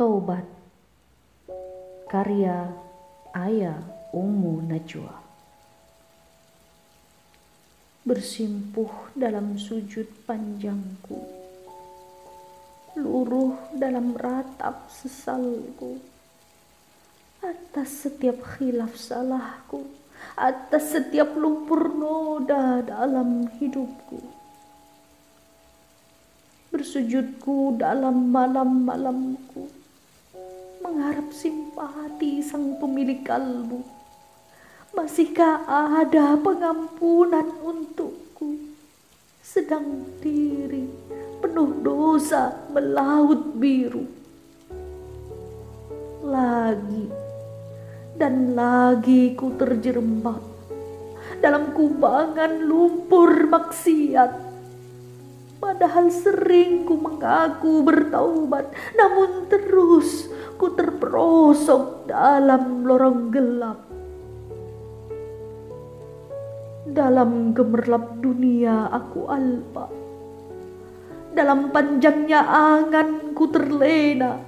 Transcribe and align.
Taubat. 0.00 0.48
Karya 2.08 2.72
Ayah 3.36 3.84
Ummu 4.16 4.64
Najwa. 4.64 5.12
Bersimpuh 8.08 9.12
dalam 9.12 9.60
sujud 9.60 10.08
panjangku. 10.24 11.20
Luruh 12.96 13.60
dalam 13.76 14.16
ratap 14.16 14.88
sesalku. 14.88 16.00
Atas 17.44 18.08
setiap 18.08 18.40
khilaf 18.56 18.96
salahku. 18.96 19.84
Atas 20.32 20.96
setiap 20.96 21.36
lumpur 21.36 21.92
noda 21.92 22.80
dalam 22.80 23.52
hidupku. 23.60 24.40
Bersujudku 26.70 27.74
dalam 27.82 28.30
malam-malamku, 28.30 29.49
mengharap 30.90 31.30
simpati 31.30 32.42
sang 32.42 32.74
pemilik 32.82 33.22
kalbu. 33.22 33.86
Masihkah 34.90 35.62
ada 35.70 36.34
pengampunan 36.34 37.46
untukku? 37.62 38.58
Sedang 39.38 40.02
diri 40.18 40.90
penuh 41.38 41.78
dosa 41.78 42.66
melaut 42.74 43.54
biru. 43.54 44.02
Lagi 46.26 47.06
dan 48.18 48.58
lagi 48.58 49.38
ku 49.38 49.54
terjerembab 49.54 50.42
dalam 51.38 51.70
kubangan 51.70 52.66
lumpur 52.66 53.46
maksiat 53.46 54.30
Padahal 55.60 56.08
sering 56.08 56.88
ku 56.88 56.96
mengaku 56.96 57.84
bertaubat, 57.84 58.72
namun 58.96 59.44
terus 59.52 60.32
ku 60.56 60.72
terperosok 60.72 62.08
dalam 62.08 62.80
lorong 62.88 63.28
gelap. 63.28 63.80
Dalam 66.88 67.52
gemerlap 67.52 68.24
dunia 68.24 68.88
aku 68.88 69.28
alpa. 69.28 69.86
Dalam 71.36 71.68
panjangnya 71.68 72.40
angan 72.40 73.36
ku 73.36 73.44
terlena. 73.52 74.40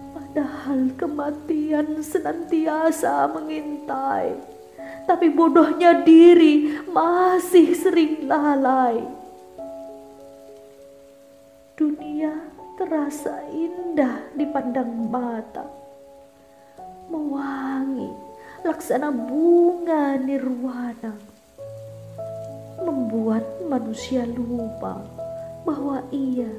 Padahal 0.00 0.96
kematian 0.96 2.00
senantiasa 2.00 3.28
mengintai. 3.36 4.32
Tapi 5.04 5.28
bodohnya 5.28 6.00
diri 6.00 6.72
masih 6.88 7.76
sering 7.76 8.24
lalai 8.24 9.17
Dunia 11.78 12.34
terasa 12.74 13.38
indah 13.54 14.34
dipandang 14.34 14.90
mata. 15.14 15.62
Mewangi 17.06 18.10
laksana 18.66 19.14
bunga 19.14 20.18
nirwana. 20.18 21.14
Membuat 22.82 23.62
manusia 23.62 24.26
lupa 24.26 25.06
bahwa 25.62 26.02
ia 26.10 26.50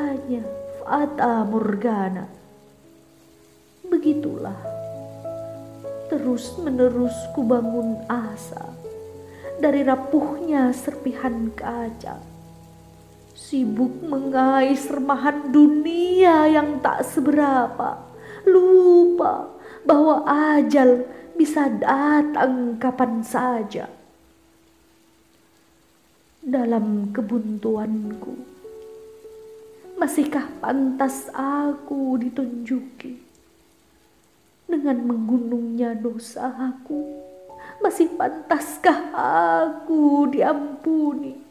hanya 0.00 0.40
fata 0.80 1.44
morgana. 1.44 2.24
Begitulah 3.84 4.56
terus 6.08 6.56
menerus 6.56 7.12
kubangun 7.36 8.00
asa 8.08 8.64
dari 9.60 9.84
rapuhnya 9.84 10.72
serpihan 10.72 11.52
kaca 11.52 12.32
sibuk 13.34 13.98
mengais 14.06 14.86
remahan 14.86 15.50
dunia 15.50 16.46
yang 16.46 16.78
tak 16.78 17.02
seberapa, 17.02 17.98
lupa 18.46 19.50
bahwa 19.82 20.22
ajal 20.54 21.04
bisa 21.34 21.66
datang 21.66 22.78
kapan 22.78 23.20
saja. 23.26 23.90
Dalam 26.44 27.10
kebuntuanku, 27.10 28.38
masihkah 29.98 30.46
pantas 30.62 31.26
aku 31.34 32.20
ditunjuki 32.22 33.18
dengan 34.70 35.02
menggunungnya 35.10 35.98
dosaku? 35.98 37.26
Masih 37.80 38.12
pantaskah 38.14 39.10
aku 39.16 40.28
diampuni? 40.30 41.43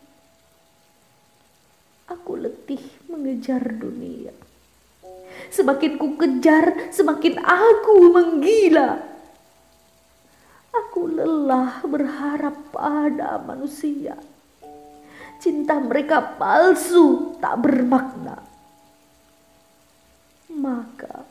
Aku 2.13 2.37
letih 2.37 2.81
mengejar 3.09 3.65
dunia. 3.73 4.29
Semakin 5.49 5.97
ku 5.97 6.13
kejar, 6.13 6.93
semakin 6.93 7.41
aku 7.41 8.13
menggila. 8.13 9.01
Aku 10.73 11.09
lelah 11.09 11.81
berharap 11.81 12.69
pada 12.69 13.41
manusia. 13.41 14.13
Cinta 15.41 15.81
mereka 15.81 16.37
palsu, 16.37 17.33
tak 17.41 17.65
bermakna. 17.65 18.45
Maka 20.53 21.25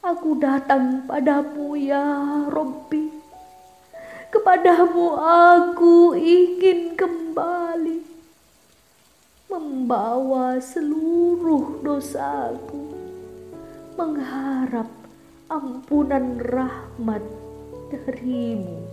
aku 0.00 0.40
datang 0.40 1.04
padamu 1.04 1.76
ya 1.76 2.04
Robbi. 2.48 3.12
Kepadamu 4.32 5.14
aku 5.20 6.16
ingin 6.16 6.96
kembali 6.98 7.93
membawa 9.64 10.60
seluruh 10.60 11.80
dosaku, 11.80 12.84
mengharap 13.96 14.92
ampunan 15.48 16.36
rahmat 16.36 17.24
darimu. 17.88 18.84